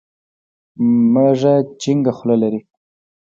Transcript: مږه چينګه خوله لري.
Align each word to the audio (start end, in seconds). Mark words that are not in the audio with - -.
مږه 1.13 1.53
چينګه 1.81 2.11
خوله 2.17 2.35
لري. 2.41 2.59